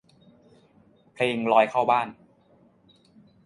[1.13, 2.07] เพลงลอยเข้าบ้าน